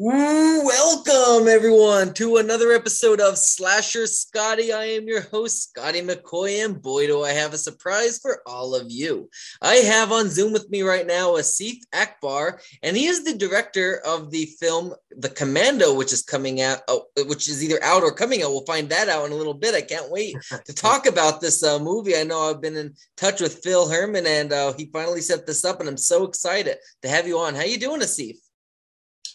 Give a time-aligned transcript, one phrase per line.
[0.00, 4.72] Ooh, welcome everyone to another episode of Slasher Scotty.
[4.72, 8.74] I am your host, Scotty McCoy, and boy, do I have a surprise for all
[8.74, 9.28] of you.
[9.60, 14.00] I have on Zoom with me right now Asif Akbar, and he is the director
[14.06, 18.14] of the film The Commando, which is coming out, oh, which is either out or
[18.14, 18.52] coming out.
[18.52, 19.74] We'll find that out in a little bit.
[19.74, 22.16] I can't wait to talk about this uh, movie.
[22.16, 25.66] I know I've been in touch with Phil Herman, and uh, he finally set this
[25.66, 27.54] up, and I'm so excited to have you on.
[27.54, 28.36] How are you doing, Asif?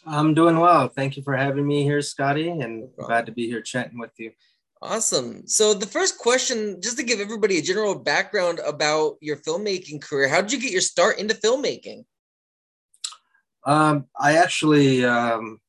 [0.08, 0.88] I'm doing well.
[0.88, 4.12] Thank you for having me here, Scotty, and no glad to be here chatting with
[4.18, 4.32] you.
[4.82, 5.46] Awesome.
[5.48, 10.30] So the first question, just to give everybody a general background about your filmmaking career,
[10.30, 12.06] how did you get your start into filmmaking?
[13.66, 15.60] Um, I actually um,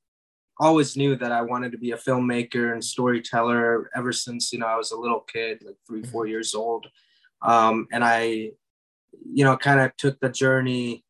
[0.60, 4.66] always knew that I wanted to be a filmmaker and storyteller ever since you know
[4.66, 6.30] I was a little kid, like 3 four mm-hmm.
[6.30, 6.86] years old,
[7.42, 8.52] um, and I,
[9.24, 11.02] you know, kind of took the journey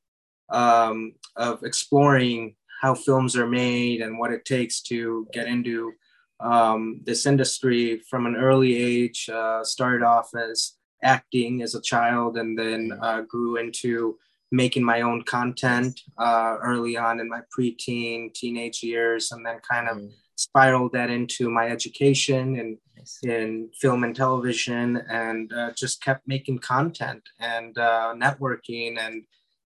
[0.48, 5.92] um, of exploring how films are made and what it takes to get into
[6.40, 9.28] um, this industry from an early age.
[9.28, 14.16] Uh, started off as acting as a child and then uh, grew into
[14.50, 19.88] making my own content uh, early on in my preteen, teenage years, and then kind
[19.88, 20.10] of mm.
[20.36, 22.78] spiraled that into my education and
[23.22, 29.24] in film and television, and uh, just kept making content and uh, networking and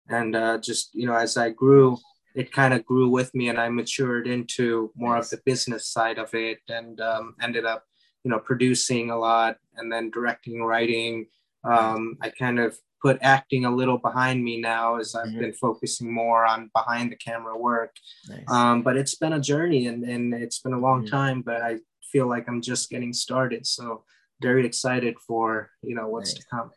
[0.09, 1.97] and uh, just you know as I grew
[2.35, 6.17] it kind of grew with me and I matured into more of the business side
[6.17, 7.83] of it and um, ended up,
[8.23, 11.27] you know, producing a lot and then directing, writing.
[11.63, 15.39] Um, I kind of put acting a little behind me now as I've mm-hmm.
[15.39, 17.95] been focusing more on behind the camera work.
[18.29, 18.43] Nice.
[18.47, 21.15] Um, but it's been a journey and, and it's been a long mm-hmm.
[21.15, 21.79] time, but I
[22.11, 23.65] feel like I'm just getting started.
[23.65, 24.03] So
[24.41, 26.43] very excited for, you know, what's nice.
[26.43, 26.71] to come.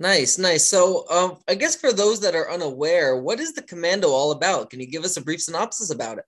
[0.00, 0.66] Nice, nice.
[0.66, 4.70] So, um, I guess for those that are unaware, what is the Commando all about?
[4.70, 6.24] Can you give us a brief synopsis about it?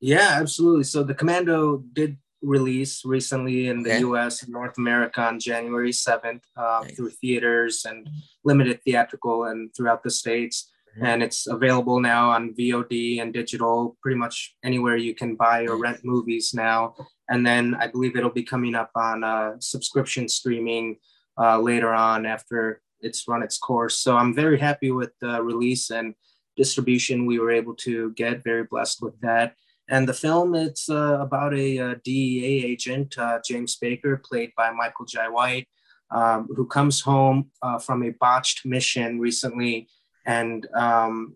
[0.00, 0.84] Yeah, absolutely.
[0.84, 6.40] So, the Commando did release recently in the US and North America on January 7th
[6.56, 6.96] uh, nice.
[6.96, 8.08] through theaters and
[8.44, 10.72] limited theatrical and throughout the States.
[10.96, 11.04] Mm-hmm.
[11.04, 15.76] And it's available now on VOD and digital, pretty much anywhere you can buy or
[15.76, 16.94] rent movies now.
[17.28, 20.96] And then I believe it'll be coming up on uh, subscription streaming
[21.38, 23.98] uh, later on after it's run its course.
[23.98, 26.14] So I'm very happy with the release and
[26.56, 28.44] distribution we were able to get.
[28.44, 29.54] Very blessed with that.
[29.88, 34.70] And the film, it's uh, about a, a, DEA agent, uh, James Baker, played by
[34.70, 35.66] Michael Jai White,
[36.10, 39.88] um, who comes home uh, from a botched mission recently,
[40.24, 41.34] and um,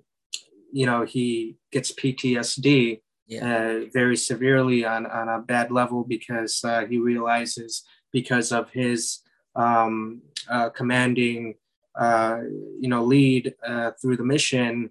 [0.72, 3.44] you know he gets PTSD yeah.
[3.44, 9.18] Uh, very severely on on a bad level because uh, he realizes because of his
[9.56, 11.54] um, uh, commanding,
[11.98, 12.40] uh,
[12.80, 14.90] you know, lead uh, through the mission,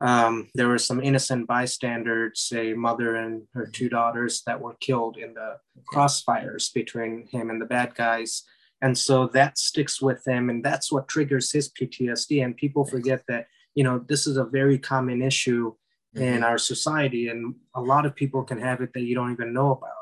[0.00, 5.16] um, there were some innocent bystanders, a mother and her two daughters, that were killed
[5.16, 5.56] in the
[5.92, 8.42] crossfires between him and the bad guys.
[8.82, 12.44] And so that sticks with him, and that's what triggers his PTSD.
[12.44, 15.74] And people forget that, you know, this is a very common issue
[16.14, 16.22] mm-hmm.
[16.22, 19.54] in our society, and a lot of people can have it that you don't even
[19.54, 19.92] know about.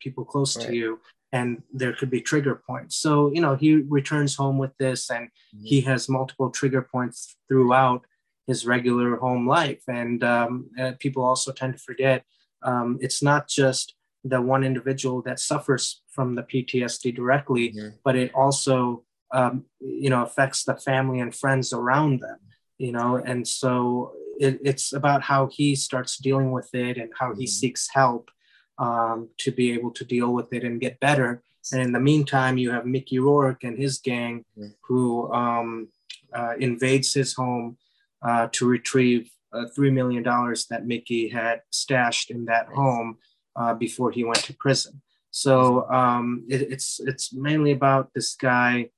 [0.00, 0.66] People close right.
[0.66, 1.00] to you
[1.32, 2.96] and there could be trigger points.
[2.96, 5.64] So, you know, he returns home with this and mm-hmm.
[5.64, 8.02] he has multiple trigger points throughout
[8.46, 9.82] his regular home life.
[9.88, 12.24] And um, uh, people also tend to forget
[12.62, 13.94] um, it's not just
[14.24, 17.96] the one individual that suffers from the PTSD directly, mm-hmm.
[18.04, 22.38] but it also, um, you know, affects the family and friends around them,
[22.78, 27.34] you know, and so it, it's about how he starts dealing with it and how
[27.34, 27.46] he mm-hmm.
[27.46, 28.30] seeks help
[28.78, 31.42] um, to be able to deal with it and get better.
[31.72, 34.44] And in the meantime, you have Mickey Rourke and his gang
[34.82, 35.88] who um,
[36.32, 37.76] uh, invades his home
[38.22, 43.18] uh, to retrieve uh, $3 million that Mickey had stashed in that home
[43.54, 45.02] uh, before he went to prison.
[45.30, 48.90] So um, it, it's, it's mainly about this guy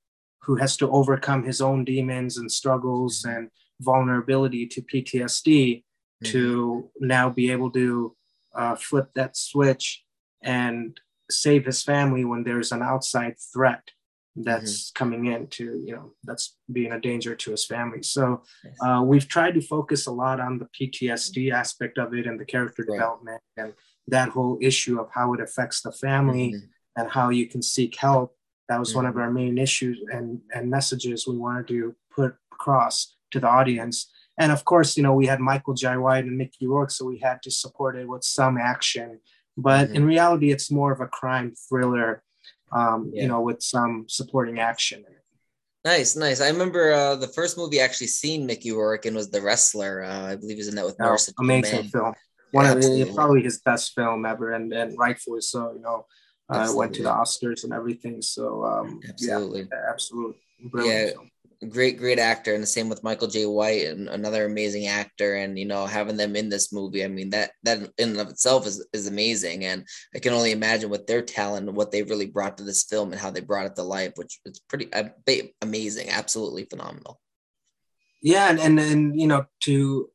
[0.43, 6.33] who has to overcome his own demons and struggles and vulnerability to PTSD mm-hmm.
[6.33, 8.15] to now be able to
[8.54, 10.04] uh, flip that switch
[10.42, 10.98] and
[11.30, 13.91] save his family when there's an outside threat
[14.36, 14.98] that's mm-hmm.
[14.98, 18.42] coming in to you know that's being a danger to his family so
[18.84, 22.45] uh, we've tried to focus a lot on the ptsd aspect of it and the
[22.45, 22.97] character right.
[22.97, 23.72] development and
[24.09, 27.00] that whole issue of how it affects the family mm-hmm.
[27.00, 28.36] and how you can seek help
[28.68, 28.98] that was mm-hmm.
[28.98, 29.22] one of mm-hmm.
[29.22, 34.51] our main issues and and messages we wanted to put across to the audience and
[34.51, 37.42] of course, you know, we had Michael Jai White and Mickey Rourke, so we had
[37.42, 39.21] to support it with some action.
[39.57, 39.97] But mm-hmm.
[39.97, 42.22] in reality, it's more of a crime thriller,
[42.72, 43.22] um, yeah.
[43.22, 45.04] you know, with some supporting action.
[45.84, 46.41] Nice, nice.
[46.41, 50.03] I remember uh, the first movie I actually seen Mickey Rourke and was The Wrestler.
[50.03, 52.15] Uh, I believe he was in that with oh, Amazing film.
[52.53, 53.03] one Absolutely.
[53.03, 55.72] of the, probably his best film ever, and and rightfully so.
[55.75, 56.07] You know,
[56.48, 58.22] uh, went to the Oscars and everything.
[58.22, 60.41] So um, absolutely, yeah, absolutely,
[60.71, 61.13] brilliant yeah.
[61.13, 61.31] Film
[61.68, 65.59] great great actor and the same with michael Jai white and another amazing actor and
[65.59, 68.66] you know having them in this movie i mean that that in and of itself
[68.66, 72.56] is, is amazing and i can only imagine what their talent what they really brought
[72.59, 75.09] to this film and how they brought it to life which is pretty uh,
[75.62, 77.21] amazing absolutely phenomenal
[78.22, 80.10] yeah and, and and you know to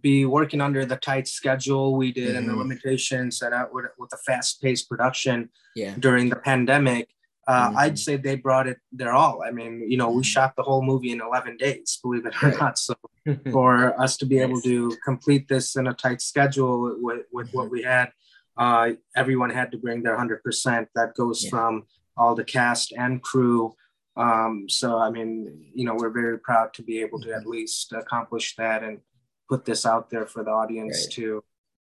[0.00, 2.38] be working under the tight schedule we did mm-hmm.
[2.38, 2.60] and the mm-hmm.
[2.60, 5.94] limitations and with, with a fast-paced production yeah.
[5.98, 7.08] during the pandemic
[7.50, 7.78] uh, mm-hmm.
[7.78, 9.42] I'd say they brought it their all.
[9.42, 10.34] I mean, you know, we mm-hmm.
[10.34, 12.78] shot the whole movie in 11 days, believe it or not.
[12.78, 12.94] So
[13.50, 17.56] for us to be able to complete this in a tight schedule with, with mm-hmm.
[17.56, 18.12] what we had,
[18.56, 20.86] uh, everyone had to bring their 100%.
[20.94, 21.50] That goes yeah.
[21.50, 21.86] from
[22.16, 23.74] all the cast and crew.
[24.16, 27.50] Um, so, I mean, you know, we're very proud to be able to at mm-hmm.
[27.50, 29.00] least accomplish that and
[29.48, 31.14] put this out there for the audience right.
[31.14, 31.42] to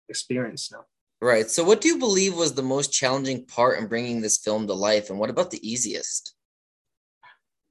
[0.08, 0.86] experience now.
[1.22, 1.50] Right.
[1.50, 4.74] So, what do you believe was the most challenging part in bringing this film to
[4.74, 6.34] life, and what about the easiest?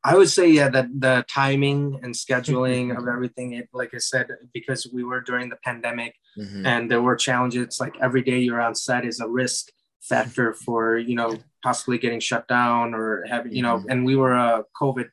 [0.05, 3.55] I would say, yeah, that the timing and scheduling of everything.
[3.55, 6.67] It, like I said, because we were during the pandemic, mm-hmm.
[6.67, 7.81] and there were challenges.
[7.81, 9.71] Like every day you're on set is a risk
[10.03, 13.79] factor for you know possibly getting shut down or having you know.
[13.79, 13.91] Mm-hmm.
[13.91, 15.09] And we were a COVID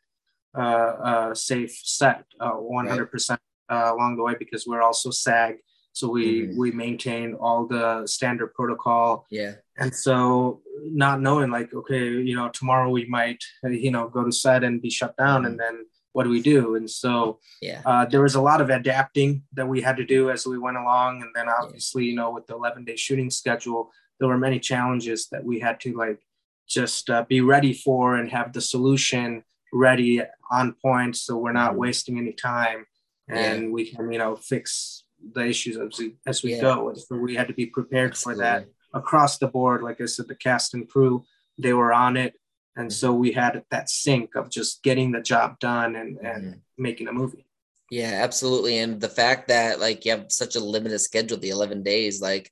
[0.58, 3.40] uh, uh, safe set, uh, 100% right.
[3.68, 5.56] Uh, along the way because we're also SAG
[5.96, 6.60] so we mm-hmm.
[6.60, 12.50] we maintain all the standard protocol yeah and so not knowing like okay you know
[12.50, 15.52] tomorrow we might you know go to set and be shut down mm-hmm.
[15.52, 18.70] and then what do we do and so yeah uh, there was a lot of
[18.70, 22.10] adapting that we had to do as we went along and then obviously yeah.
[22.10, 23.90] you know with the 11 day shooting schedule
[24.20, 26.20] there were many challenges that we had to like
[26.68, 30.22] just uh, be ready for and have the solution ready
[30.52, 31.80] on point so we're not mm-hmm.
[31.80, 32.86] wasting any time
[33.30, 33.70] and yeah.
[33.70, 36.62] we can you know fix the issues as we as we yeah.
[36.62, 36.90] go.
[36.90, 38.44] And so we had to be prepared Absolutely.
[38.44, 39.84] for that across the board.
[39.84, 41.26] Like I said, the cast and crew
[41.58, 42.36] they were on it,
[42.76, 46.60] and so we had that sync of just getting the job done and and mm-hmm.
[46.78, 47.46] making a movie.
[47.92, 48.80] Yeah, absolutely.
[48.80, 52.50] And the fact that like you have such a limited schedule, the 11 days, like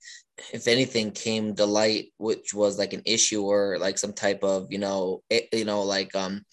[0.53, 4.67] if anything came to light, which was like an issue or like some type of,
[4.71, 6.45] you know, it, you know, like, um,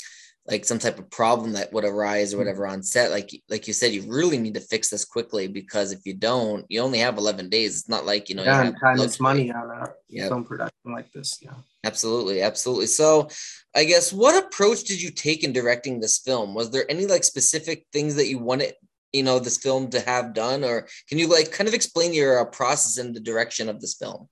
[0.46, 2.46] like some type of problem that would arise or mm-hmm.
[2.46, 5.92] whatever on set like like you said you really need to fix this quickly because
[5.92, 7.80] if you don't you only have 11 days.
[7.80, 10.28] It's not like you know yeah, you time is money on a yep.
[10.28, 11.54] film production like this yeah.
[11.84, 12.86] Absolutely absolutely.
[12.86, 13.28] So
[13.74, 16.54] i guess what approach did you take in directing this film?
[16.54, 18.74] Was there any like specific things that you wanted
[19.12, 20.64] you know this film to have done?
[20.64, 23.94] Or can you like kind of explain your uh, process in the direction of this
[23.94, 24.28] film?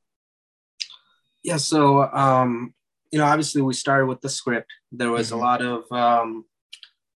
[1.42, 2.74] Yeah so um
[3.10, 4.70] you know, obviously we started with the script.
[4.92, 5.38] There was mm-hmm.
[5.38, 6.44] a lot of um,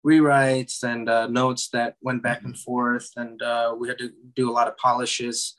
[0.05, 2.47] rewrites and uh, notes that went back mm-hmm.
[2.47, 5.55] and forth, and uh, we had to do a lot of polishes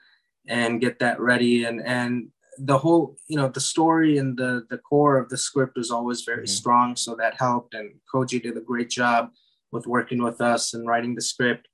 [0.48, 1.64] and get that ready.
[1.64, 5.76] And and the whole, you know, the story and the the core of the script
[5.76, 6.58] was always very mm-hmm.
[6.60, 7.74] strong, so that helped.
[7.74, 9.30] And Koji did a great job
[9.70, 11.68] with working with us and writing the script.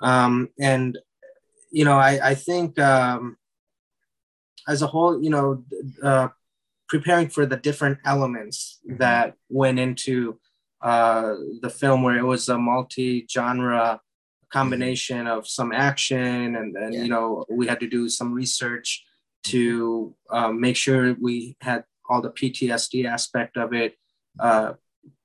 [0.00, 0.98] Um, and
[1.70, 2.78] you know, I I think.
[2.78, 3.36] Um,
[4.68, 5.64] as a whole, you know,
[6.02, 6.28] uh,
[6.90, 8.98] preparing for the different elements mm-hmm.
[8.98, 10.38] that went into
[10.82, 14.00] uh, the film, where it was a multi-genre
[14.52, 15.38] combination mm-hmm.
[15.38, 17.02] of some action, and then yeah.
[17.02, 19.04] you know we had to do some research
[19.44, 23.94] to um, make sure we had all the PTSD aspect of it,
[24.40, 24.72] uh,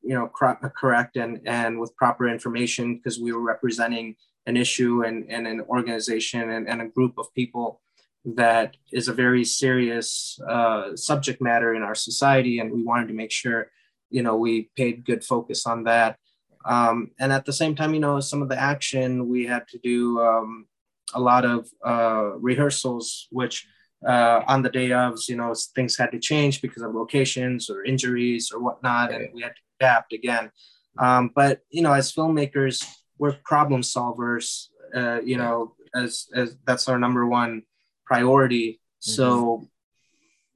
[0.03, 5.03] you know, cor- correct and and with proper information because we were representing an issue
[5.03, 7.81] and, and an organization and, and a group of people
[8.25, 13.13] that is a very serious uh, subject matter in our society, and we wanted to
[13.13, 13.69] make sure,
[14.09, 16.17] you know, we paid good focus on that.
[16.65, 19.77] Um, and at the same time, you know, some of the action we had to
[19.77, 20.65] do um,
[21.13, 23.67] a lot of uh, rehearsals, which
[24.07, 27.83] uh, on the day of, you know, things had to change because of locations or
[27.83, 30.51] injuries or whatnot, and we had to adapt again.
[30.97, 32.83] Um, but you know, as filmmakers,
[33.19, 34.67] we're problem solvers.
[34.95, 37.63] Uh, you know, as as that's our number one
[38.05, 38.73] priority.
[38.73, 39.11] Mm-hmm.
[39.11, 39.67] So,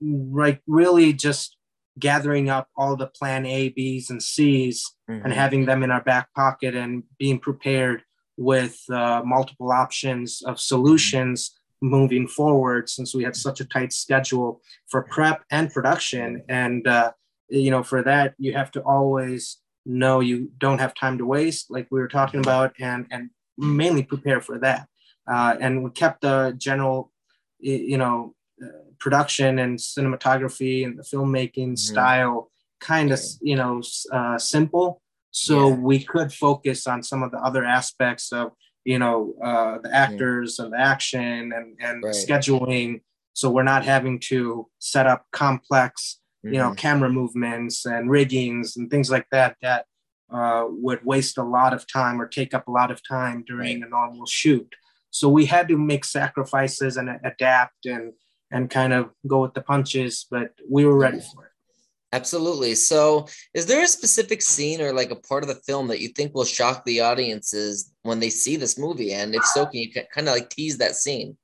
[0.02, 1.58] like, really just
[1.98, 5.26] gathering up all the plan A, B's, and C's mm-hmm.
[5.26, 8.04] and having them in our back pocket and being prepared
[8.38, 14.62] with uh, multiple options of solutions moving forward since we had such a tight schedule
[14.88, 16.44] for prep and production.
[16.48, 17.12] And, uh,
[17.50, 21.70] you know, for that, you have to always know you don't have time to waste,
[21.70, 22.50] like we were talking mm-hmm.
[22.50, 24.88] about, and, and mainly prepare for that.
[25.30, 27.12] Uh, and we kept the general
[27.60, 28.68] you know uh,
[29.00, 31.76] production and cinematography and the filmmaking mm-hmm.
[31.76, 32.50] style
[32.80, 35.02] kind of you know uh, simple
[35.32, 35.76] so yeah.
[35.76, 38.52] we could focus on some of the other aspects of
[38.86, 40.64] you know uh, the actors mm.
[40.64, 42.16] and the action and and right.
[42.16, 43.02] scheduling
[43.34, 46.54] so we're not having to set up complex mm-hmm.
[46.54, 46.76] you know mm-hmm.
[46.76, 49.86] camera movements and riggings and things like that that
[50.32, 53.82] uh, would waste a lot of time or take up a lot of time during
[53.82, 53.88] right.
[53.88, 54.76] a normal shoot
[55.12, 58.14] so we had to make sacrifices and adapt and
[58.52, 61.50] and kind of go with the punches but we were ready for it
[62.12, 62.74] Absolutely.
[62.74, 66.08] So, is there a specific scene or like a part of the film that you
[66.10, 69.14] think will shock the audiences when they see this movie?
[69.14, 71.38] And if so, can you kind of like tease that scene?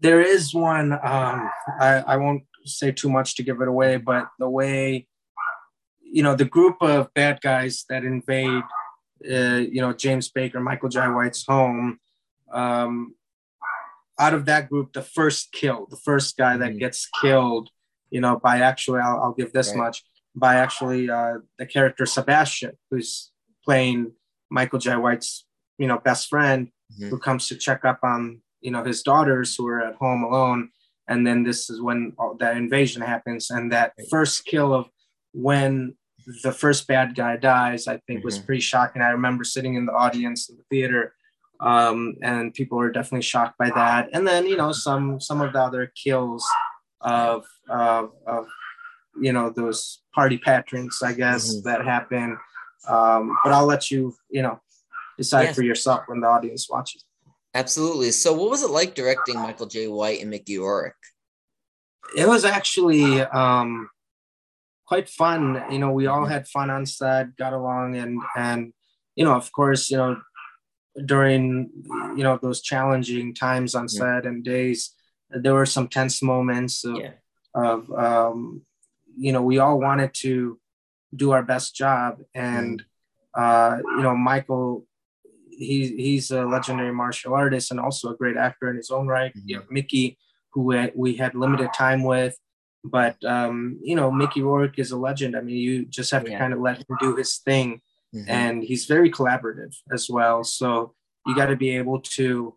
[0.00, 0.92] There is one.
[0.92, 1.48] Um,
[1.80, 5.06] I, I won't say too much to give it away, but the way,
[6.02, 8.64] you know, the group of bad guys that invade,
[9.24, 11.98] uh, you know, James Baker, Michael Jai White's home.
[12.52, 13.14] Um,
[14.18, 16.78] out of that group, the first kill, the first guy that mm-hmm.
[16.78, 17.70] gets killed
[18.10, 19.78] you know, by actually, I'll, I'll give this right.
[19.78, 20.04] much,
[20.34, 23.30] by actually uh, the character Sebastian, who's
[23.64, 24.12] playing
[24.50, 25.44] Michael Jai White's,
[25.78, 27.08] you know, best friend, mm-hmm.
[27.08, 30.70] who comes to check up on, you know, his daughters who are at home alone.
[31.08, 33.50] And then this is when that invasion happens.
[33.50, 34.88] And that first kill of
[35.32, 35.96] when
[36.42, 38.26] the first bad guy dies, I think mm-hmm.
[38.26, 39.02] was pretty shocking.
[39.02, 41.14] I remember sitting in the audience in the theater
[41.60, 44.10] um, and people were definitely shocked by that.
[44.12, 46.46] And then, you know, some, some of the other kills
[47.00, 48.46] of, of, of
[49.20, 51.68] you know those party patrons i guess mm-hmm.
[51.68, 52.36] that happen
[52.88, 54.60] um, but i'll let you you know
[55.16, 55.52] decide yeah.
[55.52, 57.04] for yourself when the audience watches
[57.54, 60.94] absolutely so what was it like directing michael Jai white and mickey rourke
[62.16, 63.88] it was actually um,
[64.86, 66.32] quite fun you know we all mm-hmm.
[66.32, 68.72] had fun on set got along and and
[69.14, 70.16] you know of course you know
[71.04, 71.70] during
[72.16, 73.98] you know those challenging times on mm-hmm.
[73.98, 74.94] set and days
[75.30, 77.10] there were some tense moments of, yeah.
[77.54, 78.62] of um,
[79.16, 80.58] you know, we all wanted to
[81.14, 82.18] do our best job.
[82.34, 82.84] And,
[83.34, 84.86] uh, you know, Michael,
[85.50, 89.34] he, he's a legendary martial artist and also a great actor in his own right.
[89.34, 89.48] Mm-hmm.
[89.48, 90.18] You know, Mickey,
[90.52, 92.36] who we had limited time with,
[92.90, 95.36] but, um, you know, Mickey Rourke is a legend.
[95.36, 96.38] I mean, you just have to yeah.
[96.38, 97.80] kind of let him do his thing.
[98.14, 98.30] Mm-hmm.
[98.30, 100.44] And he's very collaborative as well.
[100.44, 100.94] So
[101.26, 102.56] you got to be able to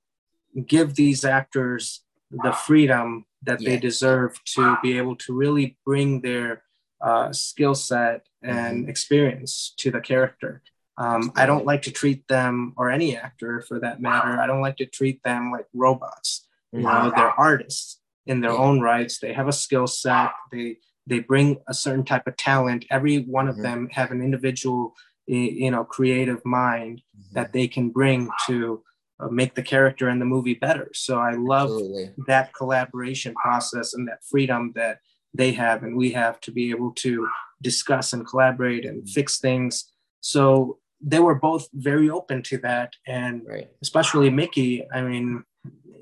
[0.65, 3.69] give these actors the freedom that yeah.
[3.69, 6.63] they deserve to be able to really bring their
[7.01, 8.89] uh, skill set and mm-hmm.
[8.89, 10.62] experience to the character.
[10.98, 14.62] Um, I don't like to treat them, or any actor for that matter, I don't
[14.62, 16.45] like to treat them like robots.
[16.75, 16.86] Mm-hmm.
[16.86, 19.17] You know, they're artists in their own rights.
[19.19, 20.31] They have a skill set.
[20.51, 22.86] They they bring a certain type of talent.
[22.91, 23.63] Every one of mm-hmm.
[23.63, 24.93] them have an individual,
[25.25, 27.33] you know, creative mind mm-hmm.
[27.33, 28.83] that they can bring to
[29.19, 30.89] uh, make the character and the movie better.
[30.93, 32.12] So I love Absolutely.
[32.27, 35.00] that collaboration process and that freedom that
[35.33, 37.27] they have and we have to be able to
[37.62, 39.13] discuss and collaborate and mm-hmm.
[39.17, 39.91] fix things.
[40.21, 42.93] So they were both very open to that.
[43.07, 43.67] And right.
[43.81, 45.43] especially Mickey, I mean,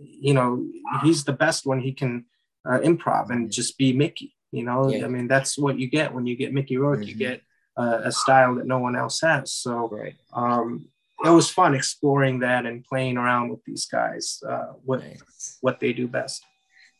[0.02, 0.66] you know,
[1.04, 2.26] he's the best when he can
[2.66, 4.36] uh, improv and just be Mickey.
[4.52, 5.06] You know, yeah.
[5.06, 7.00] I mean, that's what you get when you get Mickey Rourke.
[7.00, 7.10] Mm-hmm.
[7.10, 7.42] You get
[7.78, 9.52] uh, a style that no one else has.
[9.54, 10.16] So, right.
[10.34, 10.88] um,
[11.26, 15.58] it was fun exploring that and playing around with these guys, uh, what nice.
[15.62, 16.44] what they do best.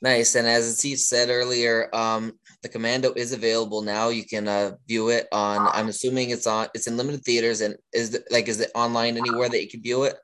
[0.02, 0.36] Nice.
[0.36, 4.10] And as Aziz said earlier, um, the Commando is available now.
[4.10, 5.68] You can uh, view it on.
[5.74, 6.68] I'm assuming it's on.
[6.76, 9.82] It's in limited theaters, and is it, like is it online anywhere that you can
[9.82, 10.16] view it?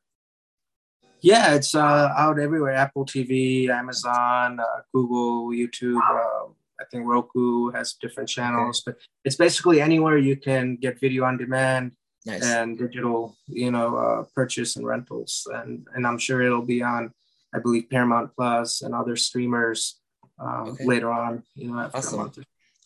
[1.24, 6.02] Yeah, it's uh, out everywhere: Apple TV, Amazon, uh, Google, YouTube.
[6.02, 11.24] Uh, I think Roku has different channels, but it's basically anywhere you can get video
[11.24, 11.94] on demand
[12.26, 12.44] nice.
[12.44, 15.48] and digital, you know, uh, purchase and rentals.
[15.54, 17.14] And and I'm sure it'll be on,
[17.56, 20.02] I believe, Paramount Plus and other streamers
[20.40, 20.86] um, okay.
[20.86, 21.44] later on.
[21.56, 22.20] You know, after awesome.
[22.20, 22.40] a month.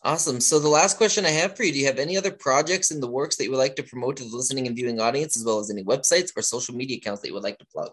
[0.07, 0.39] Awesome.
[0.39, 3.01] So the last question I have for you: Do you have any other projects in
[3.01, 5.43] the works that you would like to promote to the listening and viewing audience, as
[5.43, 7.91] well as any websites or social media accounts that you would like to plug?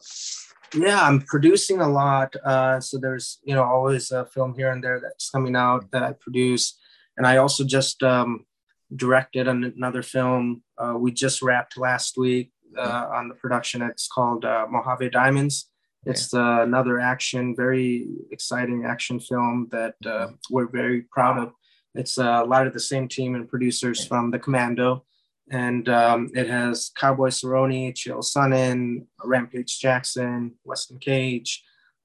[0.77, 2.37] Yeah, I'm producing a lot.
[2.37, 6.05] Uh, so there's you know always a film here and there that's coming out that
[6.05, 6.79] I produce,
[7.17, 8.47] and I also just um,
[8.95, 10.63] directed another film.
[10.79, 13.83] Uh, we just wrapped last week uh, on the production.
[13.83, 15.69] It's called uh, Mojave Diamonds.
[16.07, 21.53] It's uh, another action, very exciting action film that uh, we're very proud of.
[21.95, 25.05] It's uh, a lot of the same team and producers from The Commando.
[25.51, 31.63] And um, it has Cowboy Cerrone, Chael Sonnen, Rampage Jackson, Weston Cage.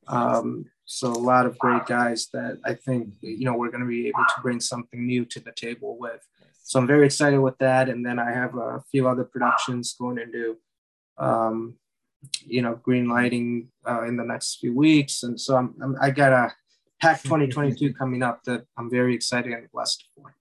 [0.07, 3.87] Um, so a lot of great guys that I think, you know, we're going to
[3.87, 6.21] be able to bring something new to the table with
[6.69, 7.89] so I'm very excited with that.
[7.89, 10.55] And then I have a few other productions going into,
[11.17, 11.73] um,
[12.45, 15.23] you know, green lighting uh, in the next few weeks.
[15.23, 16.53] And so I'm, I'm I got a
[17.01, 20.35] PAX 2022 coming up that I'm very excited and blessed for.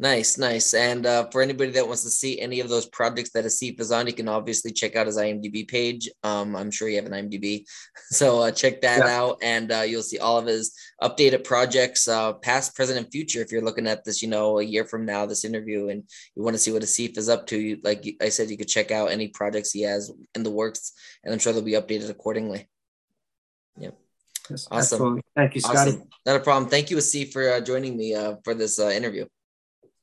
[0.00, 0.74] Nice, nice.
[0.74, 3.90] And uh, for anybody that wants to see any of those projects that Asif is
[3.90, 6.08] on, you can obviously check out his IMDb page.
[6.22, 7.64] Um, I'm sure you have an IMDb,
[8.10, 9.18] so uh, check that yeah.
[9.18, 10.72] out, and uh, you'll see all of his
[11.02, 13.40] updated projects, uh, past, present, and future.
[13.40, 16.04] If you're looking at this, you know, a year from now, this interview, and
[16.36, 18.68] you want to see what Asif is up to, you, like I said, you could
[18.68, 20.92] check out any projects he has in the works,
[21.24, 22.68] and I'm sure they'll be updated accordingly.
[23.78, 23.98] Yep.
[24.50, 24.78] Yes, awesome.
[24.78, 25.22] Absolutely.
[25.36, 25.90] Thank you, Scotty.
[25.90, 26.08] Awesome.
[26.26, 26.70] Not a problem.
[26.70, 29.26] Thank you, Asif, for uh, joining me uh, for this uh, interview.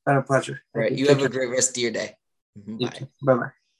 [0.06, 0.62] Been a pleasure.
[0.76, 0.92] All right.
[0.92, 2.16] You, you have a great rest of your day.
[2.56, 3.08] Bye.
[3.22, 3.52] Bye bye.